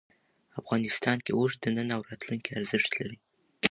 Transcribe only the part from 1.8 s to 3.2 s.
او راتلونکي ارزښت لري.